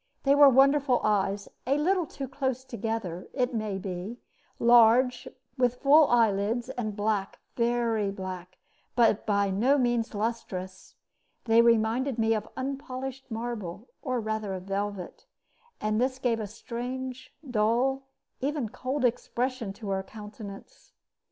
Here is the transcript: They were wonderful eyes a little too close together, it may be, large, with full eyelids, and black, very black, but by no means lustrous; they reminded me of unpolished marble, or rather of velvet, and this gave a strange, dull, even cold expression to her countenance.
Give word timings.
They 0.23 0.33
were 0.33 0.49
wonderful 0.49 0.99
eyes 1.03 1.47
a 1.67 1.77
little 1.77 2.07
too 2.07 2.27
close 2.27 2.63
together, 2.63 3.29
it 3.33 3.53
may 3.53 3.77
be, 3.77 4.17
large, 4.57 5.27
with 5.59 5.75
full 5.75 6.07
eyelids, 6.07 6.69
and 6.71 6.95
black, 6.95 7.37
very 7.55 8.09
black, 8.09 8.57
but 8.95 9.27
by 9.27 9.51
no 9.51 9.77
means 9.77 10.15
lustrous; 10.15 10.95
they 11.45 11.61
reminded 11.61 12.17
me 12.17 12.33
of 12.33 12.49
unpolished 12.57 13.29
marble, 13.29 13.89
or 14.01 14.19
rather 14.19 14.55
of 14.55 14.63
velvet, 14.63 15.27
and 15.79 16.01
this 16.01 16.17
gave 16.17 16.39
a 16.39 16.47
strange, 16.47 17.31
dull, 17.47 18.07
even 18.39 18.69
cold 18.69 19.05
expression 19.05 19.71
to 19.73 19.89
her 19.91 20.01
countenance. 20.01 20.93